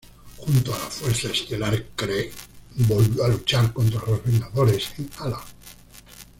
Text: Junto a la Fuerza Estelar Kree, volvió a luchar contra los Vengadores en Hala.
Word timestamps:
Junto 0.47 0.73
a 0.73 0.79
la 0.79 0.89
Fuerza 0.89 1.27
Estelar 1.29 1.89
Kree, 1.95 2.31
volvió 2.77 3.23
a 3.23 3.27
luchar 3.27 3.71
contra 3.71 4.01
los 4.07 4.23
Vengadores 4.23 4.89
en 4.97 5.07
Hala. 5.19 5.39